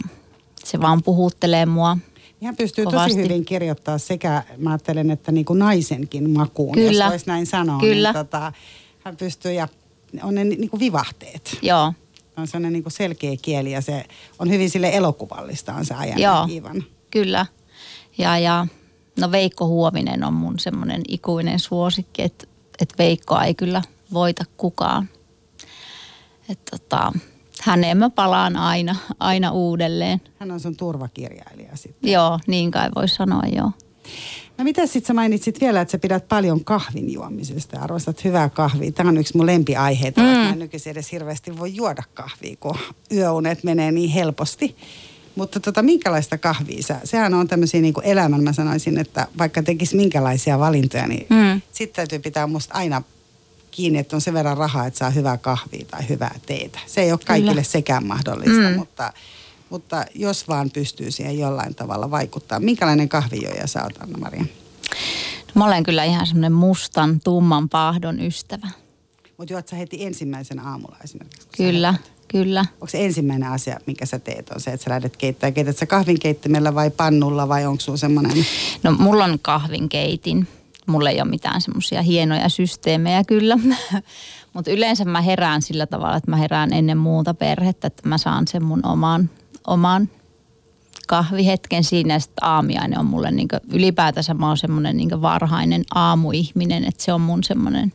[0.64, 1.98] se vaan puhuttelee mua.
[2.44, 3.10] Hän pystyy Kovasti.
[3.10, 7.04] tosi hyvin kirjoittaa sekä, mä ajattelen, että niin kuin naisenkin makuun, Kyllä.
[7.04, 7.80] jos voisi näin sanoa.
[7.80, 8.12] Kyllä.
[8.12, 8.54] Niin tota,
[9.00, 9.68] hän pystyy ja
[10.24, 11.58] on ne niin kuin vivahteet.
[11.62, 11.94] Joo,
[12.38, 14.06] On sellainen niin kuin selkeä kieli ja se
[14.40, 16.48] on hyvin sille elokuvallista on se ajan Joo.
[16.50, 16.84] Iivan.
[17.12, 17.46] Kyllä.
[18.18, 18.68] Ja, ja
[19.20, 22.48] no Veikko Huovinen on mun semmoinen ikuinen suosikki, että,
[22.82, 23.82] että Veikkoa ei kyllä
[24.14, 25.10] voita kukaan.
[26.50, 27.12] Että tota,
[27.62, 30.22] häneen mä palaan aina, aina uudelleen.
[30.40, 32.12] Hän on sun turvakirjailija sitten.
[32.12, 33.72] Joo, niin kai voi sanoa joo.
[34.58, 38.50] No mitä sitten sä mainitsit vielä, että sä pidät paljon kahvin juomisesta ja arvostat hyvää
[38.50, 38.92] kahvia.
[38.92, 40.28] Tämä on yksi mun lempiaiheita, mm.
[40.28, 42.76] että mä en nykyisin edes hirveästi voi juoda kahvia, kun
[43.14, 44.76] yöunet menee niin helposti.
[45.36, 47.00] Mutta tota, minkälaista kahvia sä?
[47.04, 51.28] Sehän on tämmöisiä niin elämän, mä sanoisin, että vaikka tekisi minkälaisia valintoja, niin.
[51.30, 51.62] Mm.
[51.72, 53.02] sitten täytyy pitää musta aina
[53.72, 56.80] kiinni, että on sen verran rahaa, että saa hyvää kahvia tai hyvää teetä.
[56.88, 57.64] Se ei ole kaikille Kyllä.
[57.64, 58.76] sekään mahdollista, Mm.
[58.78, 59.14] mutta,
[59.70, 62.60] mutta jos vaan pystyy siihen jollain tavalla vaikuttaa.
[62.60, 64.46] Minkälainen kahvijoja sä oot, Anna-Maria?
[65.56, 68.68] Mä olen kyllä ihan semmoinen mustan, tumman pahdon ystävä.
[69.38, 71.48] Mutta juot sä heti ensimmäisen aamulla esimerkiksi?
[71.58, 71.94] Kyllä,
[72.28, 72.66] kyllä.
[72.74, 75.54] Onko se ensimmäinen asia, mikä sä teet, on se, että sä lähdet keittämään?
[75.54, 78.46] Keität sä kahvinkeittimellä vai pannulla vai onko sulla semmoinen...
[78.84, 80.48] No mulla on kahvinkeitin.
[80.90, 83.58] Mulla ei ole mitään semmoisia hienoja systeemejä kyllä.
[84.54, 88.48] Mutta yleensä mä herään sillä tavalla, että mä herään ennen muuta perhettä, että mä saan
[88.48, 89.30] sen mun oman,
[89.68, 90.10] oman
[91.08, 92.14] kahvihetken siinä.
[92.14, 97.14] Ja sitten aamiainen on mulle, niin ylipäätänsä mä oon semmoinen niin varhainen aamuihminen, että se
[97.14, 97.94] on mun semmoinen,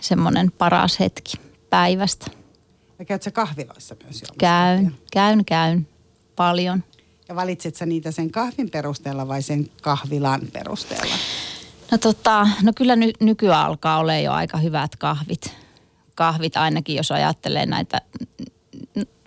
[0.00, 1.32] semmoinen paras hetki
[1.70, 2.26] päivästä.
[2.98, 5.88] Ja käyt sä kahviloissa myös Käyn, käyn, käyn
[6.36, 6.84] paljon.
[7.28, 11.14] Ja valitset sä niitä sen kahvin perusteella vai sen kahvilan perusteella?
[11.90, 15.54] No, tota, no kyllä ny, nykyään alkaa olla jo aika hyvät kahvit.
[16.14, 18.00] Kahvit ainakin, jos ajattelee näitä,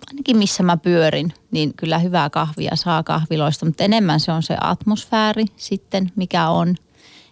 [0.08, 3.66] ainakin missä mä pyörin, niin kyllä hyvää kahvia saa kahviloista.
[3.66, 6.76] Mutta enemmän se on se atmosfääri sitten, mikä on.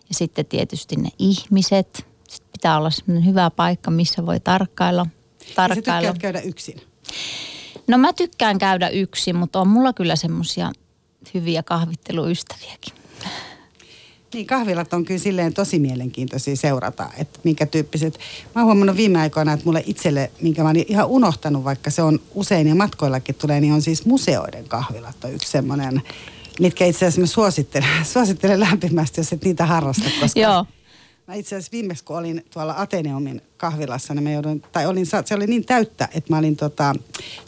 [0.09, 2.07] Ja sitten tietysti ne ihmiset.
[2.29, 5.07] Sitten pitää olla semmoinen hyvä paikka, missä voi tarkkailla.
[5.41, 6.15] Ja sä tarkkailla.
[6.21, 6.81] käydä yksin?
[7.87, 10.73] No mä tykkään käydä yksin, mutta on mulla kyllä semmoisia
[11.35, 12.95] hyviä kahvitteluystäviäkin.
[14.35, 18.19] Niin, kahvilat on kyllä silleen tosi mielenkiintoisia seurata, että minkä tyyppiset.
[18.55, 22.03] Mä oon huomannut viime aikoina, että mulle itselle, minkä mä olin ihan unohtanut, vaikka se
[22.03, 26.03] on usein ja matkoillakin tulee, niin on siis museoiden kahvilat on yksi semmoinen,
[26.61, 30.67] mitkä itse asiassa mä suosittelen, suosittelen lämpimästi, jos et niitä harrasta, koska Joo.
[31.29, 35.35] Mä itse asiassa viimeksi, kun olin tuolla Ateneumin kahvilassa, niin mä joudun, tai olin, se
[35.35, 36.95] oli niin täyttä, että mä olin tota,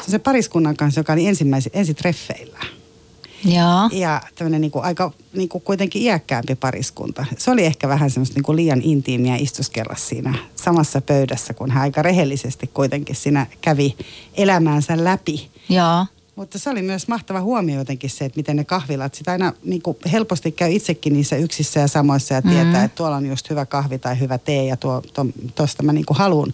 [0.09, 2.59] se pariskunnan kanssa, joka oli ensimmäisen, ensi treffeillä.
[3.44, 3.88] Joo.
[3.92, 7.26] Ja tämmöinen niin kuin aika niin kuin kuitenkin iäkkäämpi pariskunta.
[7.38, 11.83] Se oli ehkä vähän semmoista niin kuin liian intiimiä istuskella siinä samassa pöydässä, kun hän
[11.83, 13.96] aika rehellisesti kuitenkin siinä kävi
[14.35, 15.50] elämäänsä läpi.
[15.68, 16.07] Joo.
[16.37, 19.83] Mutta se oli myös mahtava huomio jotenkin se, että miten ne kahvilat, sitä aina niin
[19.83, 22.85] kuin helposti käy itsekin niissä yksissä ja samoissa ja tietää, mm.
[22.85, 26.07] että tuolla on just hyvä kahvi tai hyvä tee ja tuo, to, tosta mä niin
[26.07, 26.53] kuin haluan.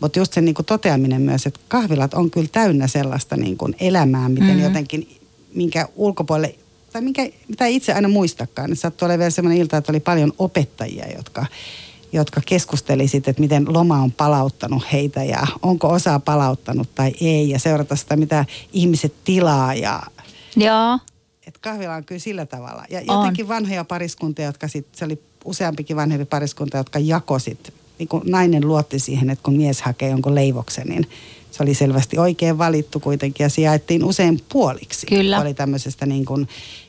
[0.00, 3.76] Mutta just se niin kuin toteaminen myös, että kahvilat on kyllä täynnä sellaista niin kuin
[3.80, 4.62] elämää, miten mm.
[4.62, 5.08] jotenkin,
[5.56, 6.54] minkä ulkopuolelle,
[6.92, 8.72] tai minkä, mitä itse aina muistakaan.
[8.72, 11.46] Että sattui olemaan vielä sellainen ilta, että oli paljon opettajia, jotka
[12.12, 17.50] jotka keskusteli sitten, että miten loma on palauttanut heitä ja onko osaa palauttanut tai ei
[17.50, 20.02] ja seurata sitä, mitä ihmiset tilaa ja
[20.56, 20.98] Joo.
[21.46, 22.84] että kahvila on kyllä sillä tavalla.
[22.90, 23.48] Ja jotenkin on.
[23.48, 28.98] vanhoja pariskuntia, jotka sitten, se oli useampikin vanhempi pariskunta, jotka jakosit, niin kun nainen luotti
[28.98, 31.06] siihen, että kun mies hakee jonkun leivoksen, niin
[31.56, 35.06] se oli selvästi oikein valittu kuitenkin ja sijaittiin usein puoliksi.
[35.06, 35.40] Kyllä.
[35.40, 36.48] Oli tämmöisestä niin kuin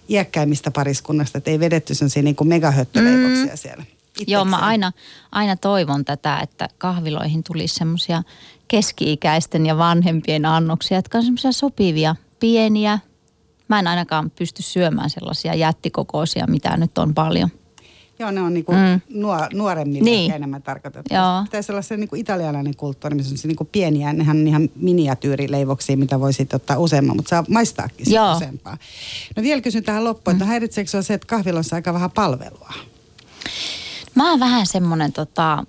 [0.09, 3.57] iäkkäimmistä pariskunnasta, että ei vedetty sellaisia niin kuin megahöttöleivoksia mm.
[3.57, 3.83] siellä.
[4.27, 4.91] Joo, mä aina,
[5.31, 8.23] aina toivon tätä, että kahviloihin tulisi semmoisia
[8.67, 12.99] keski-ikäisten ja vanhempien annoksia, jotka on semmoisia sopivia, pieniä.
[13.67, 17.49] Mä en ainakaan pysty syömään sellaisia jättikokoisia, mitä nyt on paljon.
[18.19, 19.01] Joo, ne on niinku mm.
[19.09, 20.31] nuor, nuoremmille niin.
[20.31, 21.13] enemmän tarkoitettu.
[21.13, 21.43] Joo.
[21.43, 26.19] Pitäisi olla se niinku italialainen kulttuuri, missä on niinku pieniä, nehän on ihan miniatyyrileivoksia, mitä
[26.19, 28.35] voi sitten ottaa useamman, mutta saa maistaakin Joo.
[28.35, 28.77] useampaa.
[29.35, 30.37] No vielä kysyn tähän loppuun, mm.
[30.37, 32.73] että häiritseekö se että kahvilassa aika vähän palvelua?
[34.15, 35.63] Mä oon vähän semmoinen tota,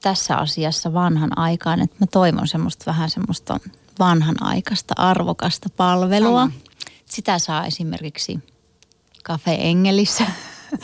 [0.00, 3.60] tässä asiassa vanhan aikaan, että mä toivon semmoista vähän semmoista
[3.98, 6.40] vanhan aikaista arvokasta palvelua.
[6.40, 6.52] Sama.
[7.04, 8.38] Sitä saa esimerkiksi
[9.24, 10.24] Cafe Engelissä.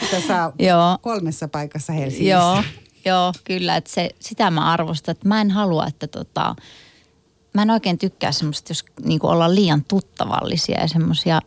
[0.04, 0.98] Sitä saa Joo.
[1.02, 2.30] kolmessa paikassa Helsingissä.
[2.30, 2.62] Joo,
[3.04, 3.76] joo kyllä.
[3.76, 6.54] Että se, sitä mä arvostan, että mä en halua, että tota,
[7.54, 11.40] mä en oikein tykkää semmoista, jos niin olla liian tuttavallisia ja semmoisia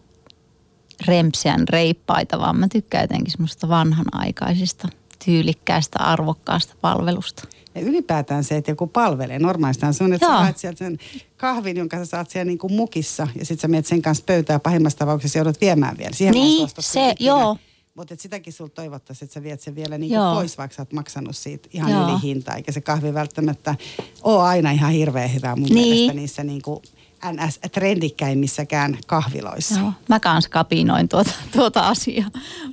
[1.08, 4.88] rempsiän reippaita, vaan mä tykkään jotenkin semmoista vanhanaikaisista–
[5.26, 7.48] tyylikkäästä, arvokkaasta palvelusta.
[7.76, 9.40] Ja ylipäätään se, että joku palvelee.
[9.40, 10.36] Normaalisti on sellainen, että Joo.
[10.36, 10.98] sä haet sieltä sen
[11.38, 14.60] kahvin, jonka sä saat siellä niin kuin mukissa ja sitten sä menet sen kanssa pöytää
[14.60, 16.12] pahimmassa tapauksessa joudut viemään vielä.
[16.14, 17.58] Siihen niin, se, joo.
[17.96, 21.36] Mutta sitäkin sulta toivottaisiin, että sä viet sen vielä niin pois, vaikka sä oot maksanut
[21.36, 22.10] siitä ihan Joo.
[22.10, 22.56] yli hintaa.
[22.56, 23.76] Eikä se kahvi välttämättä
[24.24, 25.88] ole aina ihan hirveän hyvä mun niin.
[25.88, 26.82] mielestä niissä niin kuin
[27.26, 29.80] NS-trendikkäimmissäkään kahviloissa.
[29.80, 32.32] Joo, mä kanssa kapinoin tuota, tuota asiaa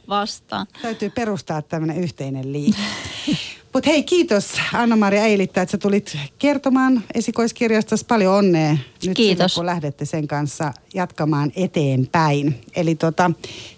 [0.09, 0.67] vastaan.
[0.83, 2.79] Täytyy perustaa tämmöinen yhteinen liike.
[3.75, 8.77] Mutta hei, kiitos Anna-Maria Eilittä, että sä tulit kertomaan esikoiskirjasta paljon onnea
[9.07, 9.55] nyt kiitos.
[9.55, 12.61] Sinne, kun lähdette sen kanssa jatkamaan eteenpäin.
[12.77, 13.31] Eli tota,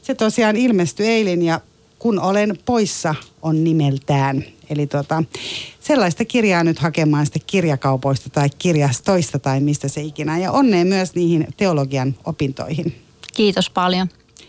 [0.02, 1.60] se tosiaan ilmestyi eilin ja
[1.98, 4.44] kun olen poissa on nimeltään.
[4.70, 5.22] Eli tota,
[5.80, 10.38] sellaista kirjaa nyt hakemaan sitten kirjakaupoista tai kirjastoista tai mistä se ikinä.
[10.38, 12.94] Ja onnea myös niihin teologian opintoihin.
[13.34, 14.08] Kiitos paljon.